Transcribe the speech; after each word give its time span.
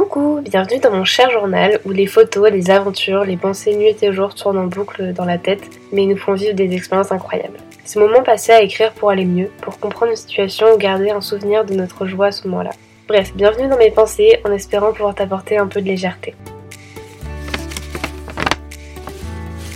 Coucou, 0.00 0.40
bienvenue 0.40 0.80
dans 0.80 0.92
mon 0.92 1.04
cher 1.04 1.28
journal 1.30 1.78
où 1.84 1.90
les 1.90 2.06
photos, 2.06 2.50
les 2.50 2.70
aventures, 2.70 3.22
les 3.22 3.36
pensées 3.36 3.76
nuit 3.76 3.94
et 4.00 4.12
jour 4.14 4.34
tournent 4.34 4.56
en 4.56 4.66
boucle 4.66 5.12
dans 5.12 5.26
la 5.26 5.36
tête 5.36 5.60
mais 5.92 6.06
nous 6.06 6.16
font 6.16 6.32
vivre 6.32 6.54
des 6.54 6.74
expériences 6.74 7.12
incroyables. 7.12 7.58
Ce 7.84 7.98
moment 7.98 8.22
passé 8.22 8.50
à 8.52 8.62
écrire 8.62 8.92
pour 8.92 9.10
aller 9.10 9.26
mieux, 9.26 9.50
pour 9.60 9.78
comprendre 9.78 10.12
une 10.12 10.16
situation 10.16 10.72
ou 10.72 10.78
garder 10.78 11.10
un 11.10 11.20
souvenir 11.20 11.66
de 11.66 11.74
notre 11.74 12.06
joie 12.06 12.28
à 12.28 12.32
ce 12.32 12.48
moment-là. 12.48 12.70
Bref, 13.08 13.32
bienvenue 13.34 13.68
dans 13.68 13.76
mes 13.76 13.90
pensées 13.90 14.40
en 14.46 14.52
espérant 14.52 14.94
pouvoir 14.94 15.14
t'apporter 15.14 15.58
un 15.58 15.66
peu 15.66 15.82
de 15.82 15.86
légèreté. 15.86 16.34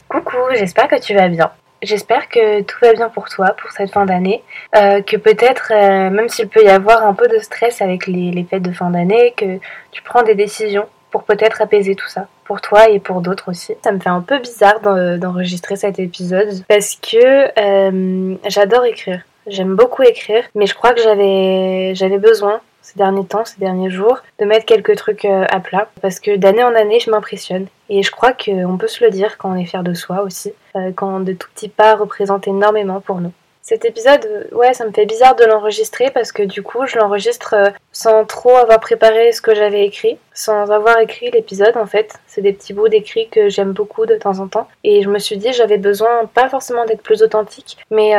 Coucou, 0.09 0.39
j'espère 0.55 0.89
que 0.89 0.99
tu 0.99 1.13
vas 1.13 1.29
bien. 1.29 1.51
J'espère 1.83 2.29
que 2.29 2.63
tout 2.63 2.77
va 2.81 2.93
bien 2.95 3.09
pour 3.09 3.29
toi 3.29 3.55
pour 3.61 3.71
cette 3.71 3.91
fin 3.91 4.07
d'année. 4.07 4.43
Euh, 4.77 5.03
que 5.03 5.17
peut-être, 5.17 5.73
euh, 5.73 6.11
même 6.11 6.29
s'il 6.29 6.49
peut 6.49 6.65
y 6.65 6.69
avoir 6.69 7.05
un 7.05 7.15
peu 7.15 7.29
de 7.29 7.39
stress 7.39 7.83
avec 7.83 8.07
les, 8.07 8.47
fêtes 8.49 8.63
de 8.63 8.73
fin 8.73 8.91
d'année, 8.91 9.35
que 9.37 9.59
tu 9.91 10.03
prends 10.03 10.23
des 10.23 10.35
décisions 10.35 10.87
pour 11.11 11.25
peut-être 11.25 11.61
apaiser 11.61 11.95
tout 11.95 12.09
ça. 12.09 12.27
Pour 12.45 12.61
toi 12.61 12.89
et 12.89 13.01
pour 13.01 13.21
d'autres 13.21 13.51
aussi. 13.51 13.75
Ça 13.83 13.93
me 13.93 14.01
fait 14.01 14.11
un 14.11 14.21
peu 14.21 14.39
bizarre 14.39 14.81
d'enregistrer 15.19 15.77
cet 15.77 15.99
épisode 15.99 16.65
parce 16.69 16.97
que 16.97 17.49
euh, 17.59 18.37
j'adore 18.47 18.85
écrire. 18.85 19.23
J'aime 19.47 19.75
beaucoup 19.77 20.03
écrire, 20.03 20.45
mais 20.55 20.67
je 20.67 20.75
crois 20.75 20.95
que 20.95 21.01
j'avais 21.03 22.19
besoin 22.19 22.61
ces 22.85 22.99
derniers 22.99 23.25
temps, 23.25 23.45
ces 23.45 23.59
derniers 23.59 23.91
jours, 23.91 24.19
de 24.39 24.45
mettre 24.45 24.67
quelques 24.67 24.97
trucs 24.97 25.25
euh, 25.25 25.47
à 25.49 25.59
plat. 25.59 25.89
Parce 26.03 26.21
que 26.21 26.37
d'année 26.37 26.63
en 26.63 26.75
année, 26.75 27.01
je 27.01 27.11
m'impressionne. 27.11 27.67
Et 27.89 28.03
je 28.03 28.11
crois 28.11 28.33
qu'on 28.33 28.77
peut 28.77 28.89
se 28.89 29.03
le 29.03 29.11
dire 29.11 29.39
quand 29.39 29.51
on 29.51 29.57
est 29.57 29.65
fier 29.65 29.83
de 29.83 29.95
soi 29.95 30.23
aussi, 30.23 30.53
euh, 30.77 30.93
quand 30.95 31.21
de 31.21 31.33
tout 31.33 31.49
petits 31.55 31.69
pas 31.69 31.97
représentent 31.97 32.47
énormément 32.47 33.01
pour 33.01 33.21
nous. 33.21 33.33
Cet 33.63 33.87
épisode, 33.87 34.27
euh, 34.27 34.55
ouais, 34.55 34.75
ça 34.75 34.85
me 34.85 34.93
fait 34.93 35.07
bizarre 35.07 35.35
de 35.35 35.45
l'enregistrer 35.45 36.11
parce 36.11 36.31
que 36.31 36.43
du 36.43 36.63
coup, 36.63 36.85
je 36.87 36.99
l'enregistre 36.99 37.73
sans 37.91 38.27
trop 38.27 38.55
avoir 38.55 38.81
préparé 38.81 39.33
ce 39.33 39.41
que 39.41 39.55
j'avais 39.55 39.87
écrit, 39.87 40.19
sans 40.35 40.71
avoir 40.71 40.99
écrit 40.99 41.31
l'épisode 41.31 41.79
en 41.79 41.87
fait. 41.87 42.19
C'est 42.27 42.43
des 42.43 42.53
petits 42.53 42.75
bouts 42.75 42.89
d'écrit 42.89 43.31
que 43.31 43.49
j'aime 43.49 43.73
beaucoup 43.73 44.05
de 44.05 44.17
temps 44.17 44.41
en 44.41 44.49
temps. 44.49 44.69
Et 44.83 45.01
je 45.01 45.09
me 45.09 45.19
suis 45.19 45.39
dit, 45.39 45.55
j'avais 45.55 45.79
besoin, 45.79 46.27
pas 46.27 46.51
forcément 46.51 46.85
d'être 46.85 47.03
plus 47.03 47.23
authentique, 47.23 47.79
mais 47.91 48.11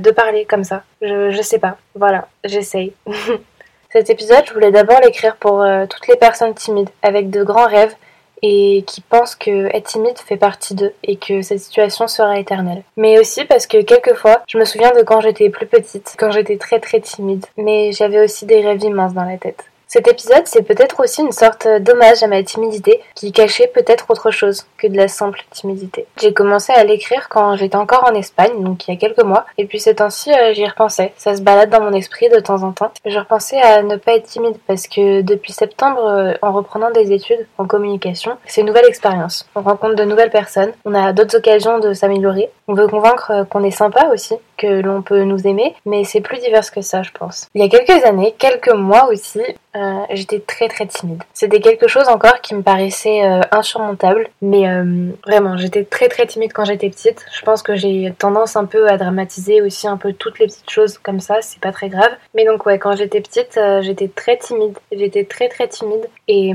de 0.00 0.10
parler 0.10 0.44
comme 0.44 0.64
ça. 0.64 0.82
Je, 1.02 1.30
je 1.30 1.42
sais 1.42 1.60
pas. 1.60 1.76
Voilà, 1.94 2.26
j'essaye. 2.44 2.92
Cet 3.90 4.10
épisode, 4.10 4.44
je 4.46 4.52
voulais 4.52 4.70
d'abord 4.70 5.00
l'écrire 5.00 5.36
pour 5.36 5.62
euh, 5.62 5.86
toutes 5.86 6.08
les 6.08 6.16
personnes 6.16 6.54
timides, 6.54 6.90
avec 7.02 7.30
de 7.30 7.42
grands 7.42 7.66
rêves 7.66 7.94
et 8.42 8.84
qui 8.86 9.00
pensent 9.00 9.34
que 9.34 9.74
être 9.74 9.86
timide 9.86 10.18
fait 10.18 10.36
partie 10.36 10.74
d'eux 10.74 10.92
et 11.02 11.16
que 11.16 11.40
cette 11.40 11.60
situation 11.60 12.06
sera 12.06 12.38
éternelle. 12.38 12.82
Mais 12.98 13.18
aussi 13.18 13.46
parce 13.46 13.66
que 13.66 13.82
quelquefois, 13.82 14.42
je 14.46 14.58
me 14.58 14.66
souviens 14.66 14.92
de 14.92 15.02
quand 15.02 15.22
j'étais 15.22 15.48
plus 15.48 15.66
petite, 15.66 16.14
quand 16.18 16.30
j'étais 16.30 16.58
très 16.58 16.80
très 16.80 17.00
timide, 17.00 17.46
mais 17.56 17.92
j'avais 17.92 18.22
aussi 18.22 18.44
des 18.44 18.60
rêves 18.60 18.82
immenses 18.82 19.14
dans 19.14 19.24
la 19.24 19.38
tête. 19.38 19.64
Cet 19.90 20.06
épisode, 20.06 20.42
c'est 20.44 20.64
peut-être 20.64 21.00
aussi 21.00 21.22
une 21.22 21.32
sorte 21.32 21.66
d'hommage 21.66 22.22
à 22.22 22.26
ma 22.26 22.42
timidité 22.42 23.00
qui 23.14 23.32
cachait 23.32 23.68
peut-être 23.68 24.10
autre 24.10 24.30
chose 24.30 24.66
que 24.76 24.86
de 24.86 24.94
la 24.94 25.08
simple 25.08 25.40
timidité. 25.50 26.04
J'ai 26.20 26.34
commencé 26.34 26.74
à 26.74 26.84
l'écrire 26.84 27.30
quand 27.30 27.56
j'étais 27.56 27.76
encore 27.76 28.06
en 28.06 28.14
Espagne, 28.14 28.62
donc 28.62 28.86
il 28.86 28.90
y 28.92 28.94
a 28.94 29.00
quelques 29.00 29.24
mois, 29.24 29.46
et 29.56 29.64
puis 29.64 29.80
ces 29.80 29.94
temps-ci, 29.94 30.30
euh, 30.30 30.52
j'y 30.52 30.66
repensais. 30.66 31.14
Ça 31.16 31.34
se 31.34 31.40
balade 31.40 31.70
dans 31.70 31.80
mon 31.80 31.94
esprit 31.94 32.28
de 32.28 32.38
temps 32.38 32.64
en 32.64 32.72
temps. 32.72 32.92
Je 33.06 33.18
repensais 33.18 33.62
à 33.62 33.82
ne 33.82 33.96
pas 33.96 34.16
être 34.16 34.26
timide 34.26 34.58
parce 34.66 34.88
que 34.88 35.22
depuis 35.22 35.54
septembre, 35.54 36.04
euh, 36.04 36.34
en 36.42 36.52
reprenant 36.52 36.90
des 36.90 37.10
études 37.12 37.46
en 37.56 37.66
communication, 37.66 38.36
c'est 38.44 38.60
une 38.60 38.66
nouvelle 38.66 38.88
expérience. 38.88 39.48
On 39.54 39.62
rencontre 39.62 39.94
de 39.94 40.04
nouvelles 40.04 40.28
personnes, 40.28 40.72
on 40.84 40.94
a 40.94 41.14
d'autres 41.14 41.38
occasions 41.38 41.78
de 41.78 41.94
s'améliorer, 41.94 42.50
on 42.66 42.74
veut 42.74 42.88
convaincre 42.88 43.30
euh, 43.30 43.44
qu'on 43.44 43.64
est 43.64 43.70
sympa 43.70 44.10
aussi, 44.12 44.34
que 44.58 44.82
l'on 44.82 45.02
peut 45.02 45.22
nous 45.22 45.46
aimer, 45.46 45.74
mais 45.86 46.04
c'est 46.04 46.20
plus 46.20 46.38
divers 46.38 46.70
que 46.70 46.82
ça, 46.82 47.02
je 47.02 47.10
pense. 47.12 47.48
Il 47.54 47.62
y 47.62 47.64
a 47.64 47.68
quelques 47.68 48.04
années, 48.04 48.34
quelques 48.38 48.72
mois 48.74 49.08
aussi, 49.10 49.40
euh, 49.76 50.00
j'étais 50.10 50.40
très 50.40 50.68
très 50.68 50.86
timide. 50.86 51.22
C'était 51.32 51.60
quelque 51.60 51.88
chose 51.88 52.08
encore 52.08 52.40
qui 52.40 52.54
me 52.54 52.62
paraissait 52.62 53.24
euh, 53.24 53.40
insurmontable, 53.52 54.28
mais 54.42 54.68
euh, 54.68 55.10
vraiment, 55.26 55.56
j'étais 55.56 55.84
très 55.84 56.08
très 56.08 56.26
timide 56.26 56.52
quand 56.52 56.64
j'étais 56.64 56.90
petite. 56.90 57.24
Je 57.32 57.42
pense 57.42 57.62
que 57.62 57.76
j'ai 57.76 58.12
tendance 58.18 58.56
un 58.56 58.64
peu 58.64 58.88
à 58.88 58.96
dramatiser 58.96 59.62
aussi 59.62 59.86
un 59.86 59.96
peu 59.96 60.12
toutes 60.12 60.38
les 60.38 60.46
petites 60.46 60.70
choses 60.70 60.98
comme 60.98 61.20
ça, 61.20 61.40
c'est 61.40 61.60
pas 61.60 61.72
très 61.72 61.88
grave. 61.88 62.10
Mais 62.34 62.44
donc 62.44 62.66
ouais, 62.66 62.78
quand 62.78 62.96
j'étais 62.96 63.20
petite, 63.20 63.58
j'étais 63.82 64.08
très 64.08 64.36
timide. 64.36 64.76
J'étais 64.90 65.24
très 65.24 65.48
très 65.48 65.68
timide. 65.68 66.08
Et 66.26 66.52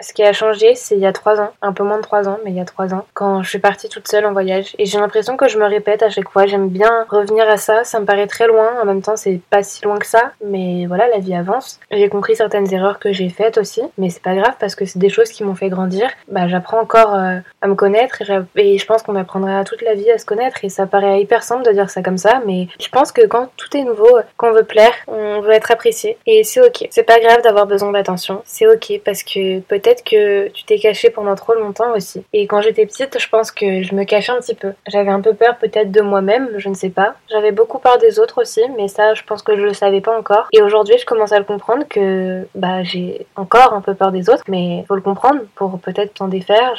ce 0.00 0.12
qui 0.12 0.22
a 0.22 0.32
changé, 0.32 0.74
c'est 0.74 0.96
il 0.96 1.00
y 1.00 1.06
a 1.06 1.12
trois 1.12 1.40
ans, 1.40 1.50
un 1.62 1.72
peu 1.72 1.84
moins 1.84 1.98
de 1.98 2.02
trois 2.02 2.28
ans, 2.28 2.38
mais 2.44 2.50
il 2.50 2.56
y 2.56 2.60
a 2.60 2.64
trois 2.64 2.92
ans, 2.94 3.06
quand 3.14 3.42
je 3.42 3.48
suis 3.48 3.58
partie 3.58 3.88
toute 3.88 4.08
seule 4.08 4.26
en 4.26 4.32
voyage. 4.32 4.74
Et 4.78 4.86
j'ai 4.86 4.98
l'impression 4.98 5.36
que 5.36 5.48
je 5.48 5.58
me 5.58 5.66
répète 5.66 6.02
à 6.02 6.10
chaque 6.10 6.28
fois. 6.28 6.46
J'aime 6.46 6.68
bien 6.68 7.06
revenir 7.08 7.35
à 7.44 7.56
ça. 7.56 7.84
Ça 7.84 8.00
me 8.00 8.06
paraît 8.06 8.26
très 8.26 8.46
loin. 8.46 8.80
En 8.80 8.84
même 8.84 9.02
temps, 9.02 9.16
c'est 9.16 9.40
pas 9.50 9.62
si 9.62 9.84
loin 9.84 9.98
que 9.98 10.06
ça. 10.06 10.32
Mais 10.44 10.86
voilà, 10.86 11.08
la 11.08 11.18
vie 11.18 11.34
avance. 11.34 11.80
J'ai 11.90 12.08
compris 12.08 12.36
certaines 12.36 12.72
erreurs 12.72 12.98
que 12.98 13.12
j'ai 13.12 13.28
faites 13.28 13.58
aussi, 13.58 13.82
mais 13.98 14.10
c'est 14.10 14.22
pas 14.22 14.34
grave 14.34 14.54
parce 14.58 14.74
que 14.74 14.84
c'est 14.84 14.98
des 14.98 15.08
choses 15.08 15.30
qui 15.30 15.44
m'ont 15.44 15.54
fait 15.54 15.68
grandir. 15.68 16.08
Bah, 16.28 16.48
j'apprends 16.48 16.80
encore 16.80 17.14
euh, 17.14 17.38
à 17.60 17.66
me 17.66 17.74
connaître 17.74 18.22
et, 18.56 18.78
je 18.78 18.86
pense 18.86 19.02
qu'on 19.02 19.16
apprendra 19.16 19.64
toute 19.64 19.82
la 19.82 19.94
vie 19.94 20.10
à 20.10 20.18
se 20.18 20.24
connaître 20.24 20.64
et 20.64 20.68
ça 20.68 20.86
paraît 20.86 21.20
hyper 21.20 21.42
simple 21.42 21.64
de 21.64 21.72
dire 21.72 21.90
ça 21.90 22.02
comme 22.02 22.18
ça, 22.18 22.42
mais 22.46 22.68
je 22.80 22.88
pense 22.88 23.12
que 23.12 23.26
quand 23.26 23.48
tout 23.56 23.76
est 23.76 23.84
nouveau, 23.84 24.18
qu'on 24.36 24.52
veut 24.52 24.64
plaire, 24.64 24.92
on 25.06 25.40
veut 25.40 25.52
être 25.52 25.70
apprécié 25.70 26.18
et 26.26 26.44
c'est 26.44 26.60
ok. 26.60 26.86
C'est 26.90 27.02
pas 27.02 27.20
grave 27.20 27.42
d'avoir 27.42 27.66
besoin 27.66 27.92
d'attention, 27.92 28.42
c'est 28.44 28.66
ok 28.66 29.00
parce 29.04 29.22
que 29.22 29.60
peut-être 29.60 30.04
que 30.04 30.48
tu 30.48 30.64
t'es 30.64 30.78
caché 30.78 31.10
pendant 31.10 31.34
trop 31.34 31.54
longtemps 31.54 31.94
aussi. 31.94 32.24
Et 32.32 32.46
quand 32.46 32.60
j'étais 32.60 32.86
petite, 32.86 33.18
je 33.18 33.28
pense 33.28 33.50
que 33.50 33.82
je 33.82 33.94
me 33.94 34.04
cachais 34.04 34.32
un 34.32 34.40
petit 34.40 34.54
peu. 34.54 34.72
J'avais 34.86 35.10
un 35.10 35.20
peu 35.20 35.34
peur 35.34 35.56
peut-être 35.58 35.90
de 35.90 36.00
moi-même, 36.00 36.50
je 36.56 36.68
ne 36.68 36.74
sais 36.74 36.90
pas. 36.90 37.14
J'avais 37.30 37.52
beaucoup 37.52 37.78
peur 37.78 37.98
des 37.98 38.18
autres 38.18 38.40
aussi, 38.42 38.62
mais 38.76 38.88
ça, 38.88 39.14
je 39.14 39.22
pense 39.22 39.42
que 39.42 39.56
je 39.56 39.62
le 39.62 39.74
savais 39.74 40.00
pas 40.00 40.16
encore. 40.16 40.46
Et 40.52 40.62
aujourd'hui, 40.62 40.96
je 40.98 41.06
commence 41.06 41.32
à 41.32 41.38
le 41.38 41.44
comprendre 41.44 41.84
que 41.88 42.46
bah, 42.54 42.82
j'ai 42.82 43.26
encore 43.36 43.72
un 43.72 43.80
peu 43.80 43.94
peur 43.94 44.12
des 44.12 44.30
autres, 44.30 44.44
mais 44.48 44.84
faut 44.86 44.94
le 44.94 45.00
comprendre 45.00 45.40
pour 45.54 45.78
peut-être 45.80 46.16
s'en 46.16 46.28
défaire 46.28 46.74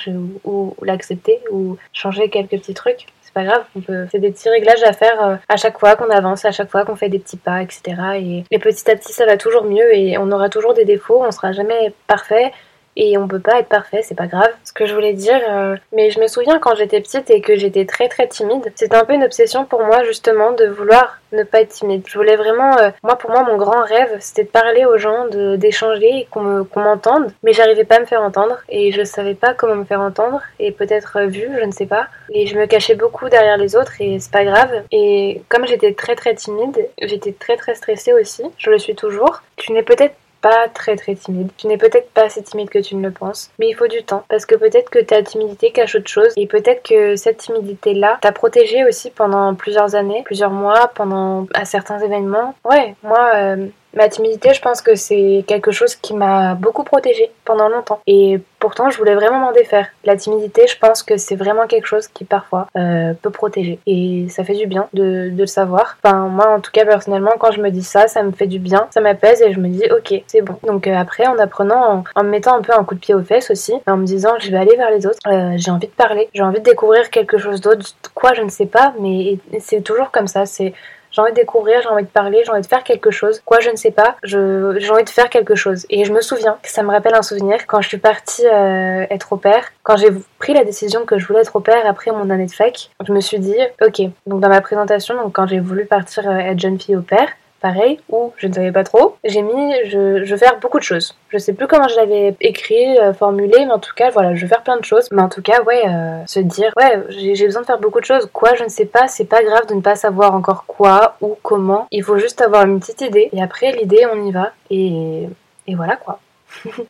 ou, 0.45 0.75
l'accepter 0.81 1.39
ou 1.51 1.77
changer 1.93 2.29
quelques 2.29 2.51
petits 2.51 2.73
trucs 2.73 3.07
c'est 3.27 3.33
pas 3.33 3.43
grave, 3.43 3.65
on 3.75 3.81
peut 3.81 4.05
faire 4.05 4.21
des 4.21 4.31
petits 4.31 4.47
réglages 4.47 4.83
à 4.83 4.93
faire 4.93 5.21
euh, 5.21 5.35
à 5.49 5.57
chaque 5.57 5.77
fois 5.77 5.97
qu'on 5.97 6.09
avance, 6.09 6.45
à 6.45 6.53
chaque 6.53 6.71
fois 6.71 6.85
qu'on 6.85 6.95
fait 6.95 7.09
des 7.09 7.19
petits 7.19 7.35
pas, 7.35 7.61
etc. 7.61 7.81
Et, 8.15 8.45
et 8.49 8.57
petit 8.57 8.89
à 8.89 8.95
petit, 8.95 9.11
ça 9.11 9.25
va 9.25 9.35
toujours 9.35 9.65
mieux 9.65 9.93
et 9.93 10.17
on 10.17 10.31
aura 10.31 10.47
toujours 10.47 10.73
des 10.73 10.85
défauts, 10.85 11.21
on 11.25 11.31
sera 11.31 11.51
jamais 11.51 11.93
parfait, 12.07 12.53
et 12.97 13.15
on 13.17 13.27
peut 13.27 13.39
pas 13.39 13.59
être 13.59 13.69
parfait, 13.69 14.01
c'est 14.01 14.15
pas 14.15 14.25
grave. 14.25 14.49
Ce 14.65 14.73
que 14.73 14.87
je 14.87 14.93
voulais 14.93 15.13
dire, 15.13 15.39
euh, 15.49 15.75
mais 15.93 16.09
je 16.09 16.19
me 16.19 16.27
souviens 16.27 16.57
quand 16.57 16.75
j'étais 16.75 16.99
petite 16.99 17.29
et 17.29 17.41
que 17.41 17.55
j'étais 17.55 17.85
très 17.85 18.09
très 18.09 18.27
timide, 18.27 18.71
c'était 18.75 18.95
un 18.95 19.05
peu 19.05 19.13
une 19.13 19.23
obsession 19.23 19.65
pour 19.65 19.83
moi 19.83 20.03
justement 20.03 20.51
de 20.51 20.65
vouloir 20.65 21.19
ne 21.31 21.43
pas 21.43 21.61
être 21.61 21.69
timide. 21.69 22.03
Je 22.07 22.17
voulais 22.17 22.35
vraiment, 22.35 22.75
euh, 22.79 22.89
moi 23.03 23.15
pour 23.15 23.29
moi 23.29 23.43
mon 23.43 23.55
grand 23.55 23.83
rêve 23.83 24.17
c'était 24.19 24.45
de 24.45 24.49
parler 24.49 24.85
aux 24.85 24.97
gens, 24.97 25.27
d'échanger, 25.57 26.27
qu'on 26.31 26.65
m'entende, 26.75 27.31
mais 27.43 27.53
j'arrivais 27.53 27.85
pas 27.85 27.97
à 27.97 27.99
me 27.99 28.05
faire 28.05 28.23
entendre 28.23 28.57
et 28.67 28.91
je 28.91 29.03
savais 29.03 29.35
pas 29.35 29.53
comment 29.53 29.75
me 29.75 29.85
faire 29.85 30.01
entendre 30.01 30.41
et 30.59 30.71
peut-être 30.71 31.17
euh, 31.17 31.27
vu, 31.27 31.47
je 31.59 31.65
ne 31.65 31.71
sais 31.71 31.85
pas. 31.85 32.07
Et 32.33 32.47
je 32.47 32.57
me 32.57 32.65
cachais 32.65 32.95
beaucoup 32.95 33.29
derrière 33.29 33.57
les 33.57 33.75
autres 33.75 34.01
et 34.01 34.19
c'est 34.19 34.31
pas 34.31 34.43
grave. 34.43 34.71
Et 34.91 35.43
comme 35.49 35.67
j'étais 35.67 35.93
très 35.93 36.15
très 36.15 36.33
timide, 36.33 36.89
j'étais 36.99 37.33
très 37.33 37.57
très 37.57 37.75
stressée 37.75 38.13
aussi, 38.13 38.43
je 38.57 38.71
le 38.71 38.79
suis 38.79 38.95
toujours. 38.95 39.43
Tu 39.55 39.71
n'es 39.71 39.83
peut-être 39.83 40.15
pas 40.41 40.67
très 40.73 40.95
très 40.95 41.15
timide. 41.15 41.49
Tu 41.57 41.67
n'es 41.67 41.77
peut-être 41.77 42.09
pas 42.11 42.23
assez 42.23 42.43
timide 42.43 42.69
que 42.69 42.79
tu 42.79 42.95
ne 42.95 43.07
le 43.07 43.11
penses, 43.11 43.51
mais 43.59 43.69
il 43.69 43.73
faut 43.73 43.87
du 43.87 44.03
temps 44.03 44.23
parce 44.29 44.45
que 44.45 44.55
peut-être 44.55 44.89
que 44.89 44.99
ta 44.99 45.21
timidité 45.23 45.71
cache 45.71 45.95
autre 45.95 46.09
chose 46.09 46.33
et 46.35 46.47
peut-être 46.47 46.83
que 46.83 47.15
cette 47.15 47.37
timidité-là 47.37 48.17
t'a 48.21 48.31
protégé 48.31 48.85
aussi 48.85 49.09
pendant 49.09 49.55
plusieurs 49.55 49.95
années, 49.95 50.21
plusieurs 50.25 50.51
mois, 50.51 50.91
pendant 50.95 51.47
à 51.53 51.65
certains 51.65 51.99
événements. 51.99 52.55
Ouais, 52.63 52.95
moi, 53.03 53.31
euh, 53.35 53.67
Ma 53.97 54.09
timidité, 54.09 54.53
je 54.53 54.61
pense 54.61 54.81
que 54.81 54.93
c'est 54.93 55.43
quelque 55.47 55.71
chose 55.71 55.95
qui 55.95 56.13
m'a 56.13 56.53
beaucoup 56.53 56.83
protégée 56.83 57.31
pendant 57.45 57.67
longtemps. 57.67 57.99
Et 58.05 58.39
pourtant, 58.59 58.91
je 58.91 58.97
voulais 58.99 59.15
vraiment 59.15 59.39
m'en 59.39 59.51
défaire. 59.51 59.87
La 60.05 60.15
timidité, 60.15 60.67
je 60.67 60.77
pense 60.77 61.01
que 61.01 61.17
c'est 61.17 61.35
vraiment 61.35 61.65
quelque 61.65 61.87
chose 61.87 62.07
qui 62.07 62.23
parfois 62.23 62.67
euh, 62.77 63.13
peut 63.19 63.31
protéger. 63.31 63.79
Et 63.87 64.27
ça 64.29 64.43
fait 64.43 64.53
du 64.53 64.67
bien 64.67 64.87
de, 64.93 65.31
de, 65.31 65.35
le 65.35 65.47
savoir. 65.47 65.97
Enfin, 66.03 66.27
moi, 66.27 66.47
en 66.47 66.59
tout 66.59 66.69
cas, 66.69 66.85
personnellement, 66.85 67.31
quand 67.39 67.51
je 67.51 67.59
me 67.59 67.71
dis 67.71 67.81
ça, 67.81 68.07
ça 68.07 68.21
me 68.21 68.31
fait 68.31 68.45
du 68.45 68.59
bien. 68.59 68.85
Ça 68.91 69.01
m'apaise 69.01 69.41
et 69.41 69.51
je 69.51 69.59
me 69.59 69.67
dis, 69.67 69.85
ok, 69.89 70.21
c'est 70.27 70.41
bon. 70.41 70.57
Donc 70.61 70.85
euh, 70.85 70.93
après, 70.93 71.25
en 71.25 71.39
apprenant, 71.39 72.03
en, 72.15 72.23
me 72.23 72.29
mettant 72.29 72.55
un 72.55 72.61
peu 72.61 72.73
un 72.73 72.83
coup 72.83 72.93
de 72.93 72.99
pied 72.99 73.15
aux 73.15 73.23
fesses 73.23 73.49
aussi, 73.49 73.73
en 73.87 73.97
me 73.97 74.05
disant, 74.05 74.35
je 74.37 74.51
vais 74.51 74.57
aller 74.57 74.75
vers 74.75 74.91
les 74.91 75.07
autres, 75.07 75.17
euh, 75.25 75.53
j'ai 75.55 75.71
envie 75.71 75.87
de 75.87 75.93
parler, 75.93 76.29
j'ai 76.35 76.43
envie 76.43 76.59
de 76.59 76.65
découvrir 76.65 77.09
quelque 77.09 77.39
chose 77.39 77.61
d'autre. 77.61 77.95
Quoi, 78.13 78.35
je 78.35 78.43
ne 78.43 78.49
sais 78.49 78.67
pas, 78.67 78.93
mais 78.99 79.39
c'est 79.59 79.81
toujours 79.81 80.11
comme 80.11 80.27
ça. 80.27 80.45
C'est 80.45 80.73
j'ai 81.17 81.21
envie 81.23 81.31
de 81.31 81.37
découvrir, 81.37 81.81
j'ai 81.81 81.89
envie 81.89 82.03
de 82.03 82.09
parler, 82.09 82.43
j'ai 82.45 82.51
envie 82.51 82.61
de 82.61 82.67
faire 82.67 82.83
quelque 82.83 83.09
chose. 83.09 83.41
Quoi, 83.43 83.59
je 83.59 83.71
ne 83.71 83.75
sais 83.75 83.89
pas, 83.89 84.17
j'ai 84.21 84.37
envie 84.37 85.03
de 85.03 85.09
faire 85.09 85.31
quelque 85.31 85.55
chose. 85.55 85.87
Et 85.89 86.05
je 86.05 86.13
me 86.13 86.21
souviens, 86.21 86.59
que 86.61 86.69
ça 86.69 86.83
me 86.83 86.91
rappelle 86.91 87.15
un 87.15 87.23
souvenir, 87.23 87.65
quand 87.65 87.81
je 87.81 87.87
suis 87.87 87.97
partie 87.97 88.45
euh, 88.45 89.03
être 89.09 89.33
au 89.33 89.37
père, 89.37 89.65
quand 89.81 89.97
j'ai 89.97 90.09
pris 90.37 90.53
la 90.53 90.63
décision 90.63 91.05
que 91.05 91.17
je 91.17 91.25
voulais 91.25 91.39
être 91.39 91.55
au 91.55 91.59
père 91.59 91.87
après 91.87 92.11
mon 92.11 92.29
année 92.29 92.45
de 92.45 92.51
fac, 92.51 92.91
je 93.03 93.11
me 93.11 93.19
suis 93.19 93.39
dit, 93.39 93.57
ok, 93.81 93.99
donc 94.27 94.41
dans 94.41 94.49
ma 94.49 94.61
présentation, 94.61 95.15
donc 95.15 95.33
quand 95.33 95.47
j'ai 95.47 95.59
voulu 95.59 95.85
partir 95.85 96.29
euh, 96.29 96.37
être 96.37 96.59
jeune 96.59 96.79
fille 96.79 96.95
au 96.95 97.01
père, 97.01 97.29
pareil, 97.61 97.99
ou 98.09 98.33
je 98.37 98.47
ne 98.47 98.53
savais 98.53 98.71
pas 98.71 98.83
trop, 98.83 99.17
j'ai 99.23 99.41
mis 99.41 99.73
je, 99.85 100.23
je, 100.23 100.31
veux 100.31 100.37
faire 100.37 100.59
beaucoup 100.59 100.79
de 100.79 100.83
choses. 100.83 101.15
Je 101.29 101.37
sais 101.37 101.53
plus 101.53 101.67
comment 101.67 101.87
je 101.87 101.95
l'avais 101.95 102.35
écrit, 102.41 102.97
euh, 102.99 103.13
formulé, 103.13 103.65
mais 103.65 103.71
en 103.71 103.79
tout 103.79 103.93
cas, 103.95 104.09
voilà, 104.11 104.35
je 104.35 104.41
veux 104.41 104.47
faire 104.47 104.63
plein 104.63 104.77
de 104.77 104.85
choses. 104.85 105.09
Mais 105.11 105.21
en 105.21 105.29
tout 105.29 105.41
cas, 105.41 105.61
ouais, 105.63 105.83
euh, 105.87 106.23
se 106.25 106.39
dire, 106.39 106.71
ouais, 106.77 107.03
j'ai 107.09 107.45
besoin 107.45 107.61
de 107.61 107.67
faire 107.67 107.79
beaucoup 107.79 107.99
de 107.99 108.05
choses. 108.05 108.29
Quoi, 108.31 108.55
je 108.55 108.63
ne 108.63 108.69
sais 108.69 108.85
pas, 108.85 109.07
c'est 109.07 109.25
pas 109.25 109.43
grave 109.43 109.67
de 109.67 109.73
ne 109.73 109.81
pas 109.81 109.95
savoir 109.95 110.33
encore 110.33 110.65
quoi 110.65 111.15
ou 111.21 111.35
comment. 111.41 111.87
Il 111.91 112.03
faut 112.03 112.17
juste 112.17 112.41
avoir 112.41 112.65
une 112.65 112.79
petite 112.79 113.01
idée, 113.01 113.29
et 113.33 113.41
après, 113.41 113.71
l'idée, 113.71 114.05
on 114.11 114.25
y 114.25 114.31
va. 114.31 114.51
Et, 114.69 115.27
et 115.67 115.75
voilà 115.75 115.95
quoi. 115.95 116.19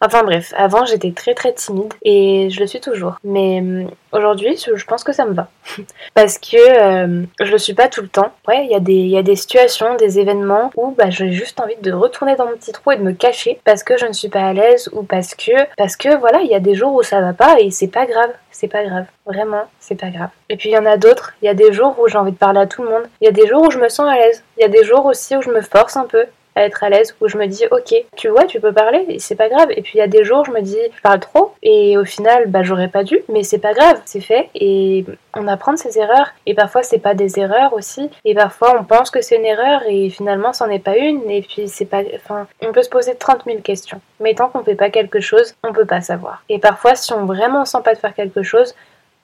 Enfin 0.01 0.23
bref, 0.23 0.53
avant 0.57 0.85
j'étais 0.85 1.11
très 1.11 1.33
très 1.33 1.53
timide 1.53 1.93
et 2.03 2.49
je 2.49 2.59
le 2.59 2.67
suis 2.67 2.79
toujours. 2.79 3.15
Mais 3.23 3.59
hum, 3.59 3.91
aujourd'hui, 4.11 4.57
je 4.57 4.85
pense 4.85 5.03
que 5.03 5.13
ça 5.13 5.25
me 5.25 5.33
va. 5.33 5.47
Parce 6.13 6.37
que 6.37 6.57
euh, 6.57 7.23
je 7.39 7.51
le 7.51 7.57
suis 7.57 7.73
pas 7.73 7.87
tout 7.87 8.01
le 8.01 8.07
temps. 8.07 8.31
Ouais, 8.47 8.65
il 8.65 8.71
y, 8.71 8.75
a 8.75 8.79
des, 8.79 8.93
y 8.93 9.17
a 9.17 9.23
des 9.23 9.35
situations, 9.35 9.95
des 9.95 10.19
événements 10.19 10.71
où 10.75 10.91
bah, 10.91 11.09
j'ai 11.09 11.31
juste 11.31 11.59
envie 11.59 11.75
de 11.81 11.91
retourner 11.91 12.35
dans 12.35 12.45
mon 12.45 12.55
petit 12.55 12.71
trou 12.71 12.91
et 12.91 12.97
de 12.97 13.03
me 13.03 13.13
cacher 13.13 13.59
parce 13.63 13.83
que 13.83 13.97
je 13.97 14.05
ne 14.05 14.13
suis 14.13 14.29
pas 14.29 14.41
à 14.41 14.53
l'aise 14.53 14.89
ou 14.93 15.03
parce 15.03 15.35
que, 15.35 15.51
parce 15.77 15.95
que 15.95 16.17
voilà, 16.17 16.39
il 16.41 16.47
y 16.47 16.55
a 16.55 16.59
des 16.59 16.75
jours 16.75 16.93
où 16.93 17.03
ça 17.03 17.21
va 17.21 17.33
pas 17.33 17.59
et 17.59 17.71
c'est 17.71 17.87
pas 17.87 18.05
grave. 18.05 18.31
C'est 18.51 18.67
pas 18.67 18.83
grave. 18.83 19.05
Vraiment, 19.25 19.65
c'est 19.79 19.99
pas 19.99 20.09
grave. 20.09 20.29
Et 20.49 20.57
puis 20.57 20.69
il 20.69 20.71
y 20.71 20.77
en 20.77 20.85
a 20.85 20.97
d'autres. 20.97 21.33
Il 21.41 21.45
y 21.45 21.49
a 21.49 21.53
des 21.53 21.73
jours 21.73 21.95
où 21.99 22.07
j'ai 22.07 22.17
envie 22.17 22.31
de 22.31 22.37
parler 22.37 22.61
à 22.61 22.65
tout 22.65 22.81
le 22.81 22.89
monde. 22.89 23.03
Il 23.21 23.25
y 23.25 23.27
a 23.27 23.31
des 23.31 23.45
jours 23.45 23.61
où 23.61 23.71
je 23.71 23.77
me 23.77 23.89
sens 23.89 24.09
à 24.09 24.15
l'aise. 24.15 24.43
Il 24.57 24.61
y 24.61 24.65
a 24.65 24.69
des 24.69 24.83
jours 24.83 25.05
aussi 25.05 25.35
où 25.35 25.41
je 25.41 25.51
me 25.51 25.61
force 25.61 25.95
un 25.95 26.05
peu 26.05 26.25
à 26.57 26.63
être 26.63 26.83
à 26.83 26.89
l'aise, 26.89 27.15
où 27.21 27.27
je 27.27 27.37
me 27.37 27.45
dis 27.45 27.65
ok, 27.71 27.93
tu 28.15 28.29
vois, 28.29 28.45
tu 28.45 28.59
peux 28.59 28.73
parler, 28.73 29.17
c'est 29.19 29.35
pas 29.35 29.47
grave. 29.47 29.69
Et 29.71 29.81
puis 29.81 29.93
il 29.95 29.99
y 29.99 30.01
a 30.01 30.07
des 30.07 30.23
jours, 30.23 30.43
je 30.43 30.51
me 30.51 30.61
dis 30.61 30.77
je 30.95 31.01
parle 31.01 31.19
trop, 31.19 31.53
et 31.61 31.97
au 31.97 32.05
final, 32.05 32.47
bah 32.47 32.63
j'aurais 32.63 32.87
pas 32.87 33.03
dû, 33.03 33.21
mais 33.29 33.43
c'est 33.43 33.59
pas 33.59 33.73
grave, 33.73 34.01
c'est 34.05 34.21
fait, 34.21 34.49
et 34.55 35.05
on 35.35 35.47
apprend 35.47 35.73
de 35.73 35.77
ses 35.77 35.99
erreurs. 35.99 36.31
Et 36.45 36.55
parfois, 36.55 36.81
c'est 36.83 36.99
pas 36.99 37.13
des 37.13 37.39
erreurs 37.39 37.73
aussi, 37.73 38.09
et 38.25 38.33
parfois 38.33 38.75
on 38.79 38.83
pense 38.83 39.11
que 39.11 39.21
c'est 39.21 39.37
une 39.37 39.45
erreur, 39.45 39.83
et 39.87 40.09
finalement, 40.09 40.51
c'en 40.51 40.69
est 40.69 40.79
pas 40.79 40.97
une, 40.97 41.29
et 41.29 41.43
puis 41.43 41.67
c'est 41.67 41.85
pas. 41.85 42.01
Enfin, 42.15 42.47
on 42.61 42.71
peut 42.71 42.83
se 42.83 42.89
poser 42.89 43.15
30 43.15 43.43
000 43.45 43.59
questions, 43.61 44.01
mais 44.19 44.33
tant 44.33 44.49
qu'on 44.49 44.63
fait 44.63 44.75
pas 44.75 44.89
quelque 44.89 45.19
chose, 45.19 45.55
on 45.63 45.73
peut 45.73 45.85
pas 45.85 46.01
savoir. 46.01 46.43
Et 46.49 46.59
parfois, 46.59 46.95
si 46.95 47.13
on 47.13 47.25
vraiment 47.25 47.65
sent 47.65 47.79
pas 47.83 47.93
de 47.93 47.99
faire 47.99 48.15
quelque 48.15 48.41
chose, 48.41 48.73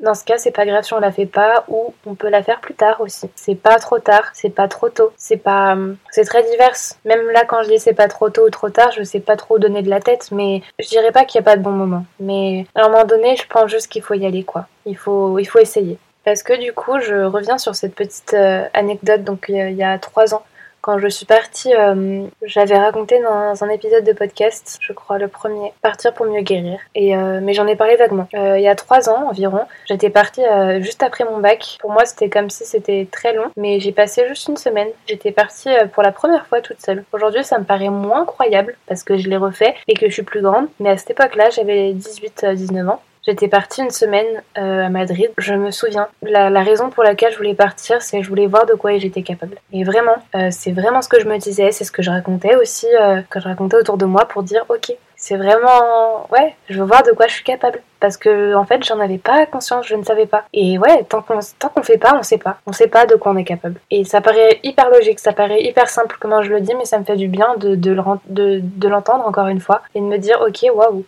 dans 0.04 0.14
ce 0.14 0.24
cas, 0.24 0.38
c'est 0.38 0.52
pas 0.52 0.66
grave 0.66 0.84
si 0.84 0.94
on 0.94 1.00
la 1.00 1.12
fait 1.12 1.26
pas 1.26 1.64
ou 1.70 1.94
on 2.06 2.14
peut 2.14 2.30
la 2.30 2.44
faire 2.44 2.60
plus 2.60 2.74
tard 2.74 3.02
aussi. 3.02 3.30
C'est 3.36 3.56
pas 3.56 3.80
trop 3.80 4.00
tard, 4.00 4.30
c'est 4.34 4.50
pas 4.50 4.68
trop 4.68 4.90
tôt, 4.90 5.12
c'est 5.18 5.38
pas 5.38 5.74
hum, 5.74 5.98
c'est 6.12 6.26
très 6.26 6.44
divers. 6.44 6.76
Même 7.06 7.30
là 7.32 7.46
quand 7.46 7.64
je 7.64 7.70
dis 7.70 7.80
c'est 7.80 7.94
pas 7.94 8.10
trop 8.10 8.30
tôt 8.30 8.46
ou 8.46 8.50
trop 8.50 8.70
tard, 8.70 8.92
je 8.92 9.04
sais 9.04 9.22
pas 9.22 9.38
trop 9.38 9.58
donner 9.60 9.82
de 9.82 9.90
la 9.90 10.02
tête 10.02 10.30
mais 10.32 10.62
je 10.80 10.88
dirais 10.88 11.12
pas 11.12 11.26
qu'il 11.26 11.40
y 11.40 11.42
a 11.42 11.46
pas 11.46 11.56
de 11.56 11.64
bon 11.64 11.72
moment. 11.72 12.06
Mais 12.20 12.66
à 12.76 12.86
un 12.86 12.90
moment 12.90 13.06
donné, 13.06 13.36
je 13.38 13.48
pense 13.48 13.72
juste 13.72 13.88
qu'il 13.88 14.02
faut 14.02 14.14
y 14.14 14.26
aller 14.26 14.44
quoi. 14.44 14.68
Il 14.86 14.98
faut 14.98 15.40
il 15.40 15.46
faut 15.46 15.60
essayer. 15.60 15.98
Parce 16.26 16.44
que 16.44 16.54
du 16.58 16.72
coup, 16.72 17.00
je 17.02 17.26
reviens 17.26 17.58
sur 17.58 17.76
cette 17.76 17.96
petite 17.96 18.34
euh, 18.34 18.66
anecdote 18.74 19.24
donc 19.24 19.46
il 19.50 19.72
y 19.72 19.84
a 19.84 19.98
trois 20.00 20.34
ans 20.34 20.44
quand 20.84 21.00
je 21.00 21.08
suis 21.08 21.26
partie, 21.26 21.74
euh, 21.74 22.28
j'avais 22.42 22.78
raconté 22.78 23.18
dans 23.22 23.64
un 23.64 23.70
épisode 23.70 24.04
de 24.04 24.12
podcast, 24.12 24.80
je 24.82 24.92
crois 24.92 25.18
le 25.18 25.30
premier, 25.30 25.72
partir 25.82 26.14
pour 26.14 26.26
mieux 26.26 26.42
guérir. 26.42 26.78
Et 26.94 27.16
euh, 27.16 27.40
mais 27.42 27.54
j'en 27.54 27.66
ai 27.68 27.78
parlé 27.78 27.96
vaguement. 27.96 28.28
Euh, 28.34 28.60
il 28.60 28.64
y 28.64 28.68
a 28.68 28.76
trois 28.76 29.10
ans 29.10 29.30
environ, 29.30 29.62
j'étais 29.86 30.10
partie 30.10 30.42
juste 30.82 31.02
après 31.02 31.24
mon 31.24 31.40
bac. 31.40 31.78
Pour 31.80 31.92
moi, 31.94 32.04
c'était 32.04 32.30
comme 32.30 32.50
si 32.50 32.66
c'était 32.66 33.08
très 33.10 33.34
long, 33.34 33.50
mais 33.56 33.80
j'ai 33.80 33.94
passé 33.94 34.28
juste 34.28 34.50
une 34.50 34.58
semaine. 34.58 34.90
J'étais 35.08 35.32
partie 35.32 35.70
pour 35.94 36.04
la 36.04 36.12
première 36.12 36.46
fois 36.48 36.60
toute 36.60 36.82
seule. 36.82 37.06
Aujourd'hui, 37.14 37.46
ça 37.46 37.60
me 37.60 37.64
paraît 37.64 37.90
moins 37.90 38.26
croyable 38.26 38.76
parce 38.86 39.04
que 39.04 39.18
je 39.18 39.30
l'ai 39.30 39.38
refait 39.38 39.76
et 39.88 39.94
que 39.94 40.10
je 40.10 40.12
suis 40.12 40.24
plus 40.24 40.42
grande. 40.42 40.68
Mais 40.82 40.90
à 40.90 40.98
cette 40.98 41.12
époque-là, 41.12 41.50
j'avais 41.50 41.94
18-19 41.94 42.90
ans. 42.90 43.00
J'étais 43.26 43.48
partie 43.48 43.82
une 43.82 43.90
semaine 43.90 44.44
euh, 44.58 44.86
à 44.86 44.90
Madrid. 44.90 45.32
Je 45.38 45.54
me 45.54 45.72
souviens. 45.72 46.08
La, 46.22 46.62
raison 46.62 46.90
pour 46.90 47.04
laquelle 47.04 47.32
je 47.32 47.38
voulais 47.38 47.54
partir, 47.56 48.02
c'est 48.02 48.18
que 48.18 48.24
je 48.24 48.30
voulais 48.30 48.48
voir 48.48 48.66
de 48.66 48.74
quoi 48.74 48.98
j'étais 48.98 49.24
capable. 49.24 49.56
Et 49.72 49.86
vraiment, 49.86 50.16
euh, 50.36 50.50
c'est 50.52 50.72
vraiment 50.72 51.02
ce 51.02 51.08
que 51.08 51.22
je 51.22 51.28
me 51.28 51.38
disais. 51.38 51.72
C'est 51.72 51.86
ce 51.86 51.92
que 51.92 52.02
je 52.02 52.12
racontais 52.12 52.56
aussi, 52.56 52.88
euh, 53.00 53.22
que 53.30 53.40
je 53.40 53.48
racontais 53.48 53.78
autour 53.78 53.98
de 53.98 54.06
moi 54.06 54.26
pour 54.26 54.44
dire, 54.44 54.66
ok, 54.68 54.94
c'est 55.16 55.38
vraiment, 55.38 56.28
ouais, 56.34 56.54
je 56.70 56.78
veux 56.78 56.86
voir 56.86 57.04
de 57.04 57.12
quoi 57.12 57.28
je 57.28 57.34
suis 57.36 57.46
capable. 57.46 57.82
Parce 58.02 58.18
que 58.18 58.56
en 58.56 58.66
fait, 58.66 58.84
j'en 58.84 59.00
avais 59.00 59.20
pas 59.20 59.46
conscience, 59.46 59.88
je 59.88 59.96
ne 59.96 60.04
savais 60.04 60.26
pas. 60.26 60.44
Et 60.52 60.78
ouais, 60.78 61.06
tant 61.08 61.22
qu'on 61.22 61.40
qu'on 61.74 61.84
fait 61.84 61.98
pas, 61.98 62.18
on 62.20 62.24
sait 62.24 62.38
pas. 62.38 62.58
On 62.66 62.74
sait 62.74 62.88
pas 62.88 63.06
de 63.06 63.16
quoi 63.16 63.32
on 63.32 63.38
est 63.38 63.46
capable. 63.46 63.80
Et 63.90 64.04
ça 64.04 64.20
paraît 64.20 64.60
hyper 64.64 64.90
logique, 64.90 65.22
ça 65.22 65.32
paraît 65.32 65.64
hyper 65.64 65.88
simple 65.88 66.18
comment 66.20 66.42
je 66.42 66.50
le 66.52 66.60
dis, 66.60 66.76
mais 66.76 66.84
ça 66.84 67.00
me 67.00 67.06
fait 67.06 67.16
du 67.16 67.30
bien 67.30 67.56
de, 67.56 67.76
de, 67.76 67.96
de, 68.28 68.60
de 68.62 68.88
l'entendre 68.90 69.26
encore 69.26 69.48
une 69.48 69.62
fois 69.62 69.82
et 69.96 70.02
de 70.02 70.06
me 70.06 70.18
dire, 70.18 70.42
ok, 70.46 70.70
waouh 70.76 71.06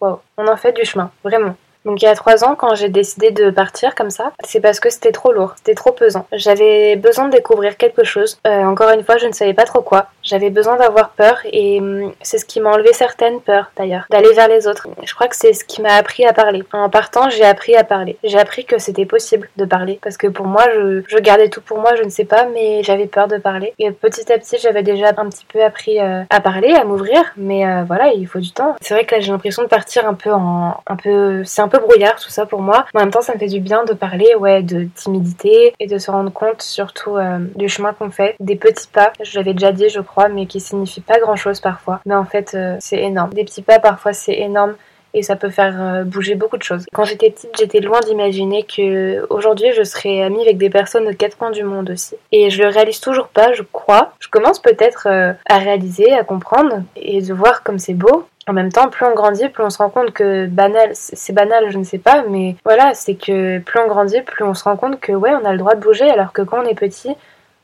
on 0.00 0.18
en 0.36 0.56
fait 0.56 0.72
du 0.72 0.84
chemin, 0.84 1.10
vraiment. 1.22 1.56
Donc 1.84 2.00
il 2.00 2.06
y 2.06 2.08
a 2.08 2.14
trois 2.14 2.44
ans, 2.44 2.54
quand 2.54 2.74
j'ai 2.74 2.88
décidé 2.88 3.30
de 3.30 3.50
partir 3.50 3.94
comme 3.94 4.10
ça, 4.10 4.32
c'est 4.42 4.60
parce 4.60 4.80
que 4.80 4.88
c'était 4.88 5.12
trop 5.12 5.32
lourd, 5.32 5.52
c'était 5.56 5.74
trop 5.74 5.92
pesant. 5.92 6.26
J'avais 6.32 6.96
besoin 6.96 7.26
de 7.26 7.32
découvrir 7.32 7.76
quelque 7.76 8.04
chose. 8.04 8.38
Euh, 8.46 8.64
encore 8.64 8.90
une 8.90 9.04
fois, 9.04 9.18
je 9.18 9.26
ne 9.26 9.32
savais 9.32 9.54
pas 9.54 9.64
trop 9.64 9.82
quoi. 9.82 10.06
J'avais 10.24 10.50
besoin 10.50 10.76
d'avoir 10.76 11.10
peur 11.10 11.38
et 11.52 11.80
hum, 11.80 12.12
c'est 12.22 12.38
ce 12.38 12.44
qui 12.44 12.60
m'a 12.60 12.70
enlevé 12.70 12.92
certaines 12.92 13.40
peurs 13.40 13.70
d'ailleurs, 13.76 14.06
d'aller 14.10 14.32
vers 14.32 14.48
les 14.48 14.66
autres. 14.66 14.88
Je 15.04 15.14
crois 15.14 15.28
que 15.28 15.36
c'est 15.36 15.52
ce 15.52 15.64
qui 15.64 15.82
m'a 15.82 15.94
appris 15.94 16.24
à 16.24 16.32
parler. 16.32 16.62
En 16.72 16.88
partant, 16.88 17.28
j'ai 17.28 17.44
appris 17.44 17.76
à 17.76 17.84
parler. 17.84 18.16
J'ai 18.24 18.38
appris 18.38 18.64
que 18.64 18.78
c'était 18.78 19.06
possible 19.06 19.48
de 19.56 19.64
parler 19.64 19.98
parce 20.02 20.16
que 20.16 20.26
pour 20.26 20.46
moi, 20.46 20.64
je, 20.74 21.18
gardais 21.18 21.48
tout 21.48 21.60
pour 21.60 21.78
moi, 21.78 21.94
je 21.96 22.02
ne 22.02 22.08
sais 22.08 22.24
pas, 22.24 22.46
mais 22.46 22.82
j'avais 22.82 23.06
peur 23.06 23.28
de 23.28 23.36
parler. 23.36 23.74
Et 23.78 23.90
petit 23.90 24.32
à 24.32 24.38
petit, 24.38 24.56
j'avais 24.58 24.82
déjà 24.82 25.08
un 25.16 25.28
petit 25.28 25.46
peu 25.46 25.62
appris 25.62 26.00
euh, 26.00 26.22
à 26.30 26.40
parler, 26.40 26.72
à 26.72 26.84
m'ouvrir, 26.84 27.20
mais 27.36 27.66
euh, 27.66 27.84
voilà, 27.86 28.08
il 28.08 28.26
faut 28.26 28.40
du 28.40 28.50
temps. 28.50 28.76
C'est 28.80 28.94
vrai 28.94 29.04
que 29.04 29.14
là, 29.14 29.20
j'ai 29.20 29.30
l'impression 29.30 29.62
de 29.62 29.68
partir 29.68 30.08
un 30.08 30.14
peu 30.14 30.32
en, 30.32 30.76
un 30.86 30.96
peu, 30.96 31.44
c'est 31.44 31.62
un 31.62 31.68
peu 31.68 31.78
brouillard 31.78 32.16
tout 32.16 32.30
ça 32.30 32.46
pour 32.46 32.60
moi. 32.60 32.86
En 32.94 33.00
même 33.00 33.10
temps, 33.10 33.22
ça 33.22 33.34
me 33.34 33.38
fait 33.38 33.46
du 33.46 33.60
bien 33.60 33.84
de 33.84 33.92
parler, 33.92 34.34
ouais, 34.34 34.62
de 34.62 34.88
timidité 34.94 35.74
et 35.78 35.86
de 35.86 35.98
se 35.98 36.10
rendre 36.10 36.32
compte 36.32 36.62
surtout 36.62 37.16
euh, 37.16 37.38
du 37.54 37.68
chemin 37.68 37.92
qu'on 37.92 38.10
fait, 38.10 38.36
des 38.40 38.56
petits 38.56 38.88
pas. 38.88 39.12
Je 39.22 39.38
l'avais 39.38 39.52
déjà 39.52 39.72
dit, 39.72 39.88
je 39.88 40.00
crois, 40.00 40.13
mais 40.28 40.46
qui 40.46 40.60
signifient 40.60 41.00
pas 41.00 41.18
grand 41.18 41.36
chose 41.36 41.60
parfois. 41.60 42.00
Mais 42.06 42.14
en 42.14 42.24
fait, 42.24 42.54
euh, 42.54 42.76
c'est 42.80 42.98
énorme. 42.98 43.32
Des 43.32 43.44
petits 43.44 43.62
pas, 43.62 43.78
parfois, 43.78 44.12
c'est 44.12 44.38
énorme 44.38 44.74
et 45.16 45.22
ça 45.22 45.36
peut 45.36 45.50
faire 45.50 45.80
euh, 45.80 46.02
bouger 46.02 46.34
beaucoup 46.34 46.56
de 46.56 46.62
choses. 46.64 46.86
Quand 46.92 47.04
j'étais 47.04 47.30
petite, 47.30 47.56
j'étais 47.56 47.78
loin 47.78 48.00
d'imaginer 48.00 48.64
que 48.64 49.24
aujourd'hui 49.30 49.68
je 49.72 49.84
serais 49.84 50.22
amie 50.22 50.42
avec 50.42 50.58
des 50.58 50.70
personnes 50.70 51.06
de 51.06 51.12
quatre 51.12 51.38
coins 51.38 51.52
du 51.52 51.62
monde 51.62 51.90
aussi. 51.90 52.16
Et 52.32 52.50
je 52.50 52.60
le 52.60 52.68
réalise 52.68 52.98
toujours 52.98 53.28
pas, 53.28 53.52
je 53.52 53.62
crois. 53.62 54.12
Je 54.18 54.28
commence 54.28 54.58
peut-être 54.58 55.06
à 55.06 55.58
réaliser, 55.58 56.12
à 56.12 56.24
comprendre 56.24 56.82
et 56.96 57.22
de 57.22 57.32
voir 57.32 57.62
comme 57.62 57.78
c'est 57.78 57.94
beau 57.94 58.26
en 58.46 58.52
même 58.52 58.70
temps, 58.70 58.88
plus 58.88 59.06
on 59.06 59.14
grandit, 59.14 59.48
plus 59.48 59.64
on 59.64 59.70
se 59.70 59.78
rend 59.78 59.90
compte 59.90 60.12
que 60.12 60.46
banal, 60.46 60.90
c'est 60.92 61.32
banal, 61.32 61.70
je 61.70 61.78
ne 61.78 61.84
sais 61.84 61.98
pas, 61.98 62.24
mais 62.28 62.56
voilà, 62.64 62.94
c'est 62.94 63.14
que 63.14 63.58
plus 63.58 63.80
on 63.80 63.86
grandit, 63.86 64.20
plus 64.22 64.44
on 64.44 64.54
se 64.54 64.64
rend 64.64 64.76
compte 64.76 65.00
que 65.00 65.12
ouais, 65.12 65.30
on 65.30 65.44
a 65.44 65.52
le 65.52 65.58
droit 65.58 65.74
de 65.74 65.80
bouger, 65.80 66.10
alors 66.10 66.32
que 66.32 66.42
quand 66.42 66.62
on 66.62 66.66
est 66.66 66.74
petit, 66.74 67.14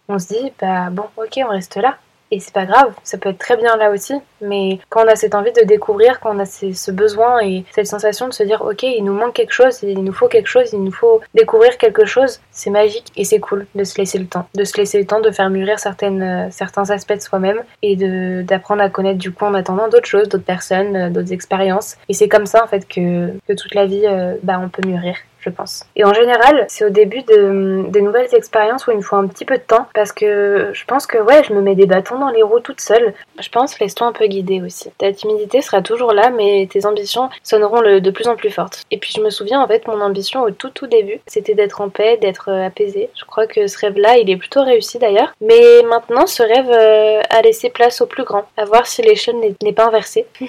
on 0.09 0.19
se 0.19 0.29
dit, 0.29 0.53
bah 0.61 0.89
bon, 0.91 1.05
ok, 1.17 1.39
on 1.45 1.49
reste 1.49 1.77
là. 1.77 1.97
Et 2.33 2.39
c'est 2.39 2.55
pas 2.55 2.65
grave, 2.65 2.95
ça 3.03 3.19
peut 3.19 3.31
être 3.31 3.39
très 3.39 3.57
bien 3.57 3.77
là 3.77 3.91
aussi, 3.91 4.15
mais 4.41 4.79
quand 4.89 5.05
on 5.05 5.09
a 5.09 5.17
cette 5.17 5.35
envie 5.35 5.53
de 5.53 5.63
découvrir, 5.63 6.21
quand 6.21 6.37
on 6.37 6.39
a 6.39 6.45
ce 6.45 6.91
besoin 6.93 7.41
et 7.41 7.65
cette 7.73 7.89
sensation 7.89 8.29
de 8.29 8.33
se 8.33 8.45
dire 8.45 8.63
ok, 8.63 8.85
il 8.85 9.03
nous 9.03 9.13
manque 9.13 9.35
quelque 9.35 9.53
chose, 9.53 9.83
il 9.83 10.05
nous 10.05 10.13
faut 10.13 10.29
quelque 10.29 10.47
chose, 10.47 10.73
il 10.73 10.83
nous 10.85 10.93
faut 10.93 11.21
découvrir 11.35 11.77
quelque 11.77 12.05
chose, 12.05 12.41
c'est 12.53 12.71
magique 12.71 13.07
et 13.17 13.25
c'est 13.25 13.41
cool 13.41 13.67
de 13.75 13.83
se 13.83 13.99
laisser 13.99 14.19
le 14.19 14.27
temps, 14.27 14.47
de 14.55 14.65
se 14.65 14.77
laisser 14.77 14.99
le 15.01 15.07
temps 15.07 15.21
de 15.21 15.31
faire 15.33 15.51
mûrir 15.51 15.81
certaines, 15.81 16.23
euh, 16.23 16.49
certains 16.51 16.89
aspects 16.91 17.15
de 17.15 17.21
soi-même 17.21 17.63
et 17.83 17.97
d'apprendre 18.45 18.83
à 18.83 18.91
connaître 18.91 19.19
du 19.19 19.33
coup 19.33 19.45
en 19.45 19.55
attendant 19.55 19.89
d'autres 19.89 20.07
choses, 20.07 20.29
d'autres 20.29 20.45
personnes, 20.45 20.97
euh, 20.97 21.11
d'autres 21.11 21.33
expériences. 21.33 21.97
Et 22.09 22.15
c'est 22.15 22.29
comme 22.29 22.47
ça 22.47 22.63
en 22.63 22.69
fait 22.69 22.87
que, 22.87 23.33
que 23.49 23.55
toute 23.55 23.75
la 23.75 23.87
vie, 23.87 24.07
euh, 24.07 24.37
bah, 24.45 24.61
on 24.63 24.69
peut 24.69 24.87
mûrir 24.87 25.17
je 25.41 25.51
pense. 25.51 25.85
Et 25.97 26.05
en 26.05 26.13
général, 26.13 26.67
c'est 26.69 26.85
au 26.85 26.91
début 26.91 27.23
de, 27.23 27.85
des 27.89 28.03
nouvelles 28.03 28.35
expériences 28.35 28.87
où 28.87 28.91
il 28.91 28.99
me 28.99 29.03
faut 29.03 29.17
un 29.17 29.27
petit 29.27 29.45
peu 29.45 29.57
de 29.57 29.63
temps 29.63 29.87
parce 29.95 30.13
que 30.13 30.71
je 30.73 30.85
pense 30.85 31.07
que 31.07 31.19
ouais, 31.19 31.43
je 31.45 31.53
me 31.53 31.61
mets 31.61 31.75
des 31.75 31.87
bâtons 31.87 32.19
dans 32.19 32.31
les 32.31 32.43
roues 32.43 32.61
toute 32.61 32.81
seule. 32.81 33.15
Je 33.39 33.49
pense 33.49 33.79
laisse-toi 33.79 34.07
un 34.07 34.13
peu 34.13 34.27
guider 34.27 34.63
aussi. 34.63 34.91
Ta 34.99 35.13
timidité 35.13 35.63
sera 35.63 35.83
toujours 35.83 36.13
là, 36.13 36.31
mais 36.31 36.69
tes 36.71 36.87
ambitions 36.87 37.31
sonneront 37.43 37.81
le, 37.81 38.01
de 38.01 38.11
plus 38.11 38.29
en 38.29 38.37
plus 38.37 38.51
fortes. 38.51 38.83
Et 38.91 38.99
puis 38.99 39.13
je 39.15 39.21
me 39.21 39.31
souviens 39.31 39.63
en 39.63 39.67
fait, 39.67 39.87
mon 39.87 40.01
ambition 40.01 40.43
au 40.43 40.51
tout 40.51 40.71
tout 40.71 40.87
début, 40.87 41.21
c'était 41.27 41.55
d'être 41.55 41.81
en 41.81 41.89
paix, 41.89 42.17
d'être 42.17 42.51
euh, 42.51 42.67
apaisé. 42.67 43.11
Je 43.19 43.25
crois 43.25 43.47
que 43.47 43.67
ce 43.67 43.79
rêve-là, 43.79 44.19
il 44.19 44.31
est 44.31 44.37
plutôt 44.37 44.63
réussi 44.63 44.99
d'ailleurs. 44.99 45.33
Mais 45.41 45.83
maintenant, 45.89 46.27
ce 46.27 46.43
rêve 46.43 46.71
euh, 46.71 47.23
a 47.31 47.43
laissé 47.43 47.71
place 47.71 48.01
au 48.01 48.07
plus 48.07 48.25
grand, 48.25 48.45
à 48.57 48.65
voir 48.65 48.87
si 48.87 49.03
l'échelle 49.03 49.37
n'est 49.63 49.73
pas 49.73 49.87
inversée. 49.87 50.27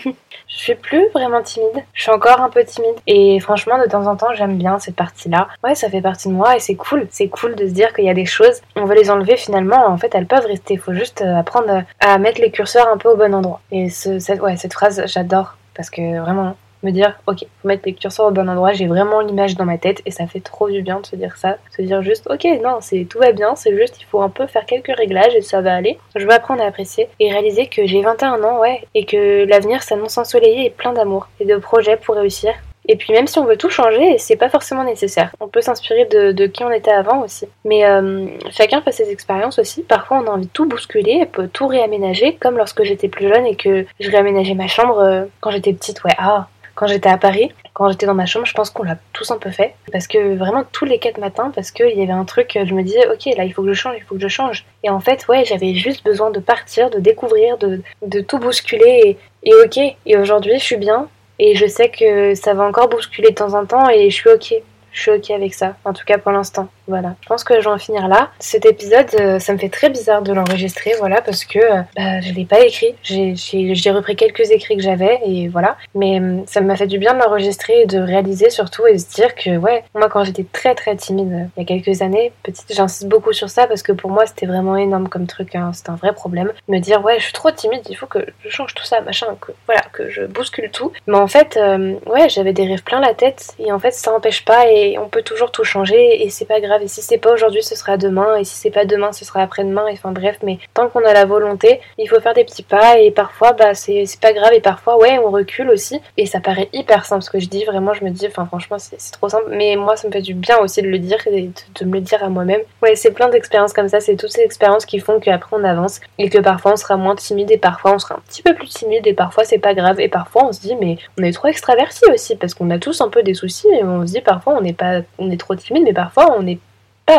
je 0.48 0.55
suis 0.55 0.75
plus 0.75 1.07
vraiment 1.10 1.41
timide. 1.41 1.83
Je 1.93 2.03
suis 2.03 2.12
encore 2.12 2.41
un 2.41 2.50
peu 2.50 2.63
timide. 2.63 2.95
Et 3.07 3.39
franchement, 3.39 3.79
de 3.79 3.89
temps 3.89 4.07
en 4.07 4.15
temps, 4.15 4.33
j'aime 4.33 4.57
bien 4.57 4.79
cette 4.79 4.95
partie-là. 4.95 5.48
Ouais, 5.63 5.75
ça 5.75 5.89
fait 5.89 6.01
partie 6.01 6.29
de 6.29 6.33
moi 6.33 6.55
et 6.55 6.60
c'est 6.60 6.75
cool. 6.75 7.07
C'est 7.10 7.27
cool 7.27 7.55
de 7.55 7.67
se 7.67 7.74
dire 7.74 7.93
qu'il 7.93 8.05
y 8.05 8.10
a 8.10 8.13
des 8.13 8.25
choses, 8.25 8.62
on 8.75 8.86
veut 8.86 8.95
les 8.95 9.10
enlever 9.10 9.38
finalement. 9.38 9.86
En 9.88 9.98
fait, 9.98 10.13
elles 10.13 10.27
peuvent 10.27 10.45
rester. 10.45 10.75
Il 10.75 10.79
faut 10.79 10.93
juste 10.93 11.21
euh, 11.21 11.38
apprendre 11.38 11.83
à 12.00 12.17
mettre 12.17 12.41
les 12.41 12.51
curseurs 12.51 12.88
un 12.88 12.98
peu 12.98 13.10
au 13.10 13.17
bon 13.17 13.33
endroit. 13.33 13.62
Et 13.71 13.89
cette 13.89 14.74
phrase, 14.74 15.03
j'adore. 15.05 15.57
Parce 15.74 15.89
que 15.89 16.19
vraiment, 16.19 16.55
me 16.83 16.91
dire 16.91 17.19
ok 17.27 17.39
faut 17.61 17.67
mettre 17.67 17.83
les 17.85 17.93
curseurs 17.93 18.27
au 18.27 18.31
bon 18.31 18.50
endroit 18.50 18.73
j'ai 18.73 18.88
vraiment 18.88 19.21
l'image 19.21 19.55
dans 19.55 19.65
ma 19.65 19.77
tête 19.77 20.01
et 20.05 20.11
ça 20.11 20.27
fait 20.27 20.39
trop 20.39 20.69
du 20.69 20.81
bien 20.81 21.00
de 21.00 21.05
se 21.05 21.15
dire 21.15 21.35
ça 21.38 21.57
se 21.75 21.81
dire 21.81 22.01
juste 22.01 22.27
ok 22.29 22.45
non 22.63 22.77
c'est 22.81 23.05
tout 23.09 23.19
va 23.19 23.31
bien 23.31 23.55
c'est 23.55 23.75
juste 23.75 24.00
il 24.00 24.05
faut 24.05 24.21
un 24.21 24.29
peu 24.29 24.47
faire 24.47 24.65
quelques 24.65 24.95
réglages 24.95 25.35
et 25.35 25.41
ça 25.41 25.61
va 25.61 25.75
aller 25.75 25.97
je 26.15 26.25
vais 26.25 26.33
apprendre 26.33 26.61
à 26.61 26.65
apprécier 26.65 27.07
et 27.19 27.31
réaliser 27.31 27.67
que 27.67 27.85
j'ai 27.85 28.01
21 28.01 28.43
ans 28.43 28.59
ouais 28.59 28.81
et 28.95 29.05
que 29.05 29.45
l'avenir 29.45 29.83
s'annonce 29.83 30.17
ensoleillé 30.17 30.65
et 30.65 30.69
plein 30.69 30.93
d'amour 30.93 31.27
et 31.39 31.45
de 31.45 31.57
projets 31.57 31.97
pour 31.97 32.15
réussir 32.15 32.53
et 32.88 32.95
puis 32.95 33.13
même 33.13 33.27
si 33.27 33.38
on 33.38 33.45
veut 33.45 33.57
tout 33.57 33.69
changer, 33.69 34.17
c'est 34.17 34.35
pas 34.35 34.50
forcément 34.50 34.83
nécessaire. 34.83 35.31
On 35.39 35.47
peut 35.47 35.61
s'inspirer 35.61 36.05
de, 36.05 36.45
qui 36.47 36.63
on 36.63 36.71
était 36.71 36.91
avant 36.91 37.23
aussi. 37.23 37.45
Mais 37.63 37.85
euh, 37.85 38.25
chacun 38.50 38.81
fait 38.81 38.91
ses 38.91 39.11
expériences 39.11 39.59
aussi. 39.59 39.83
Parfois 39.83 40.17
on 40.17 40.27
a 40.27 40.31
envie 40.31 40.47
de 40.47 40.51
tout 40.51 40.65
bousculer, 40.65 41.25
peut 41.25 41.47
tout 41.47 41.67
réaménager, 41.67 42.35
comme 42.35 42.57
lorsque 42.57 42.83
j'étais 42.83 43.07
plus 43.07 43.27
jeune 43.27 43.45
et 43.45 43.55
que 43.55 43.85
je 44.00 44.09
réaménageais 44.09 44.55
ma 44.55 44.67
chambre 44.67 45.00
euh, 45.00 45.25
quand 45.41 45.51
j'étais 45.51 45.73
petite. 45.73 46.03
Ouais, 46.03 46.15
ah, 46.17 46.47
quand 46.75 46.87
j'étais 46.87 47.09
à 47.09 47.17
Paris, 47.17 47.51
quand 47.73 47.89
j'étais 47.89 48.05
dans 48.05 48.13
ma 48.13 48.25
chambre, 48.25 48.45
je 48.45 48.53
pense 48.53 48.69
qu'on 48.69 48.83
l'a 48.83 48.97
tous 49.13 49.31
un 49.31 49.37
peu 49.37 49.49
fait. 49.51 49.75
Parce 49.91 50.07
que 50.07 50.35
vraiment 50.35 50.63
tous 50.71 50.85
les 50.85 50.99
quatre 50.99 51.17
matins, 51.17 51.51
parce 51.53 51.71
qu'il 51.71 51.97
y 51.97 52.01
avait 52.01 52.11
un 52.11 52.25
truc, 52.25 52.57
je 52.63 52.73
me 52.73 52.83
disais, 52.83 53.07
ok, 53.07 53.25
là 53.37 53.43
il 53.43 53.53
faut 53.53 53.61
que 53.63 53.69
je 53.69 53.73
change, 53.73 53.95
il 53.97 54.03
faut 54.03 54.15
que 54.15 54.21
je 54.21 54.27
change. 54.27 54.65
Et 54.83 54.89
en 54.89 54.99
fait, 54.99 55.27
ouais, 55.27 55.43
j'avais 55.45 55.73
juste 55.75 56.03
besoin 56.03 56.31
de 56.31 56.39
partir, 56.39 56.89
de 56.89 56.99
découvrir, 56.99 57.57
de, 57.57 57.81
de 58.05 58.21
tout 58.21 58.39
bousculer. 58.39 59.17
Et, 59.43 59.49
et 59.49 59.53
ok, 59.65 59.79
et 60.05 60.17
aujourd'hui 60.17 60.57
je 60.59 60.63
suis 60.63 60.77
bien. 60.77 61.07
Et 61.39 61.55
je 61.55 61.65
sais 61.65 61.89
que 61.89 62.35
ça 62.35 62.53
va 62.53 62.65
encore 62.65 62.87
bousculer 62.87 63.29
de 63.29 63.35
temps 63.35 63.55
en 63.55 63.65
temps 63.65 63.89
et 63.89 64.11
je 64.11 64.15
suis 64.15 64.29
ok. 64.29 64.53
Je 64.91 65.01
suis 65.01 65.12
ok 65.12 65.31
avec 65.31 65.53
ça, 65.53 65.75
en 65.86 65.93
tout 65.93 66.05
cas 66.05 66.17
pour 66.17 66.31
l'instant. 66.31 66.67
Voilà, 66.88 67.15
je 67.21 67.27
pense 67.27 67.45
que 67.45 67.53
je 67.55 67.62
vais 67.62 67.74
en 67.74 67.77
finir 67.77 68.10
là. 68.10 68.31
Cet 68.39 68.65
épisode, 68.65 69.07
euh, 69.17 69.39
ça 69.39 69.53
me 69.53 69.57
fait 69.57 69.69
très 69.69 69.89
bizarre 69.89 70.21
de 70.21 70.33
l'enregistrer, 70.33 70.91
voilà, 71.00 71.21
parce 71.21 71.45
que 71.45 71.60
euh, 71.60 71.81
bah, 71.95 72.19
je 72.19 72.33
l'ai 72.33 72.43
pas 72.43 72.60
écrit. 72.65 72.95
J'ai 73.03 73.91
repris 73.91 74.17
quelques 74.17 74.51
écrits 74.51 74.75
que 74.75 74.83
j'avais 74.83 75.21
et 75.25 75.48
voilà. 75.48 75.77
Mais 75.95 76.17
hum, 76.17 76.43
ça 76.48 76.60
m'a 76.60 76.75
fait 76.75 76.88
du 76.88 76.98
bien 76.98 77.13
de 77.13 77.19
l'enregistrer 77.19 77.83
et 77.83 77.86
de 77.86 78.00
réaliser 78.00 78.50
surtout 78.50 78.86
et 78.88 78.98
se 78.98 79.10
dire 79.10 79.36
que 79.36 79.57
ouais, 79.57 79.86
moi 79.95 80.10
quand 80.10 80.25
j'étais 80.25 80.45
très 80.51 80.75
très 80.75 80.95
timide 80.98 81.31
euh, 81.31 81.45
il 81.55 81.62
y 81.62 81.63
a 81.63 81.65
quelques 81.65 82.01
années, 82.01 82.33
petite, 82.43 82.74
j'insiste 82.74 83.07
beaucoup 83.07 83.31
sur 83.31 83.50
ça 83.50 83.67
parce 83.67 83.83
que 83.83 83.93
pour 83.93 84.10
moi 84.12 84.25
c'était 84.25 84.45
vraiment 84.45 84.75
énorme 84.75 85.07
comme 85.07 85.27
truc, 85.27 85.55
hein, 85.55 85.71
c'était 85.74 85.91
un 85.91 85.95
vrai 85.95 86.13
problème. 86.13 86.51
Me 86.67 86.79
dire 86.79 87.01
ouais, 87.05 87.19
je 87.19 87.24
suis 87.24 87.33
trop 87.33 87.51
timide, 87.51 87.83
il 87.89 87.95
faut 87.95 88.07
que 88.07 88.19
je 88.43 88.50
change 88.50 88.74
tout 88.74 88.83
ça, 88.83 89.00
machin, 89.00 89.27
que 89.39 89.53
voilà, 89.65 89.81
que 89.93 90.10
je 90.10 90.24
bouscule 90.24 90.69
tout. 90.71 90.91
Mais 91.07 91.17
en 91.17 91.27
fait, 91.27 91.57
ouais, 92.05 92.27
j'avais 92.27 92.53
des 92.53 92.67
rêves 92.67 92.83
plein 92.83 93.00
la 93.00 93.13
tête 93.13 93.55
et 93.60 93.71
en 93.71 93.79
fait 93.79 93.91
ça 93.91 94.12
n'empêche 94.12 94.43
pas 94.43 94.67
et 94.67 94.80
on 95.00 95.07
peut 95.07 95.21
toujours 95.21 95.51
tout 95.51 95.63
changer 95.63 96.23
et 96.23 96.29
c'est 96.29 96.45
pas 96.45 96.59
grave. 96.59 96.81
Et 96.83 96.88
si 96.88 97.01
c'est 97.01 97.17
pas 97.17 97.31
aujourd'hui, 97.31 97.63
ce 97.63 97.75
sera 97.75 97.97
demain, 97.97 98.38
et 98.38 98.43
si 98.43 98.55
c'est 98.55 98.71
pas 98.71 98.85
demain, 98.85 99.11
ce 99.11 99.25
sera 99.25 99.41
après-demain, 99.41 99.88
et 99.88 99.93
enfin 99.93 100.11
bref, 100.11 100.38
mais 100.43 100.59
tant 100.73 100.89
qu'on 100.89 101.03
a 101.05 101.13
la 101.13 101.25
volonté, 101.25 101.81
il 101.97 102.07
faut 102.07 102.19
faire 102.19 102.33
des 102.33 102.43
petits 102.43 102.63
pas, 102.63 103.00
et 103.00 103.11
parfois, 103.11 103.53
bah 103.53 103.73
c'est 103.73 104.05
pas 104.21 104.33
grave, 104.33 104.53
et 104.53 104.61
parfois, 104.61 104.97
ouais, 104.97 105.19
on 105.19 105.31
recule 105.31 105.69
aussi, 105.69 106.01
et 106.17 106.25
ça 106.25 106.39
paraît 106.39 106.69
hyper 106.73 107.05
simple. 107.05 107.23
Ce 107.23 107.29
que 107.29 107.39
je 107.39 107.47
dis, 107.47 107.65
vraiment, 107.65 107.93
je 107.93 108.03
me 108.03 108.09
dis, 108.09 108.27
enfin 108.27 108.45
franchement, 108.45 108.77
c'est 108.79 108.97
trop 109.11 109.29
simple, 109.29 109.47
mais 109.50 109.75
moi, 109.75 109.95
ça 109.95 110.07
me 110.07 110.13
fait 110.13 110.21
du 110.21 110.33
bien 110.33 110.57
aussi 110.59 110.81
de 110.81 110.88
le 110.88 111.00
dire, 111.00 111.19
et 111.27 111.50
de, 111.79 111.85
me 111.85 111.93
le 111.93 112.01
dire 112.01 112.23
à 112.23 112.29
moi-même. 112.29 112.61
Ouais, 112.81 112.95
c'est 112.95 113.11
plein 113.11 113.29
d'expériences 113.29 113.73
comme 113.73 113.89
ça, 113.89 114.00
c'est 114.00 114.15
toutes 114.15 114.31
ces 114.31 114.41
expériences 114.41 114.85
qui 114.85 115.00
font 115.00 115.19
qu'après 115.19 115.55
on 115.55 115.63
avance, 115.63 116.00
et 116.17 116.29
que 116.29 116.39
parfois 116.39 116.73
on 116.73 116.77
sera 116.77 116.97
moins 116.97 117.15
timide, 117.15 117.51
et 117.51 117.57
parfois 117.57 117.93
on 117.93 118.00
sera 118.00 118.15
un 118.15 118.21
petit 118.27 118.41
peu 118.41 118.53
plus 118.53 118.69
timide, 118.69 119.05
et 119.07 119.13
parfois 119.13 119.43
c'est 119.43 119.59
pas 119.59 119.73
grave, 119.73 120.00
et 120.00 120.09
parfois 120.09 120.45
on 120.45 120.51
se 120.51 120.61
dit, 120.61 120.75
mais 120.79 120.97
on 121.19 121.23
est 121.23 121.31
trop 121.33 121.47
extraverti 121.47 122.03
aussi, 122.13 122.35
parce 122.35 122.53
qu'on 122.53 122.69
a 122.69 122.79
tous 122.79 123.01
un 123.01 123.09
peu 123.09 123.23
des 123.23 123.33
soucis, 123.33 123.67
et 123.67 123.83
on 123.83 124.05
se 124.05 124.13
dit 124.13 124.21
parfois 124.21 124.57
on 124.59 124.63
est 124.63 124.70
pas, 124.73 125.01
on 125.17 125.29
est 125.29 125.39
trop 125.39 125.55
timide, 125.55 125.83
mais 125.83 125.93
parfois 125.93 126.35
on 126.37 126.45
est 126.47 126.59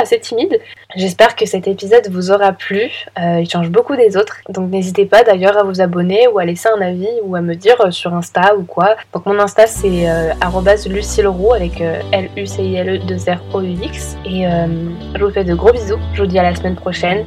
assez 0.01 0.19
timide. 0.19 0.61
J'espère 0.97 1.37
que 1.37 1.47
cet 1.47 1.67
épisode 1.69 2.09
vous 2.11 2.31
aura 2.31 2.53
plu. 2.53 2.91
Euh, 3.19 3.41
il 3.41 3.49
change 3.49 3.71
beaucoup 3.71 3.97
des 3.97 4.17
autres. 4.17 4.39
Donc 4.49 4.71
n'hésitez 4.71 5.07
pas 5.07 5.23
d'ailleurs 5.23 5.57
à 5.57 5.63
vous 5.63 5.81
abonner 5.81 6.29
ou 6.29 6.39
à 6.39 6.45
laisser 6.45 6.69
un 6.69 6.81
avis 6.81 7.09
ou 7.25 7.35
à 7.37 7.41
me 7.41 7.55
dire 7.55 7.81
euh, 7.81 7.91
sur 7.91 8.15
Insta 8.15 8.57
ou 8.57 8.65
quoi. 8.65 8.97
Donc 9.13 9.27
mon 9.27 9.39
Insta 9.39 9.67
c'est 9.67 10.09
euh, 10.09 10.33
avec 11.55 11.81
L 11.81 12.29
U 12.37 12.47
C 12.47 12.63
I 12.63 12.77
L 12.77 12.89
E 12.91 12.99
2 12.99 13.17
R 13.17 13.55
O 13.55 13.61
U 13.61 13.73
X 13.83 14.17
et 14.25 14.45
je 14.45 15.25
vous 15.25 15.31
fais 15.31 15.45
de 15.45 15.55
gros 15.55 15.73
bisous. 15.73 15.99
Je 16.15 16.23
vous 16.23 16.29
dis 16.29 16.39
à 16.39 16.43
la 16.43 16.55
semaine 16.55 16.77
prochaine. 16.77 17.27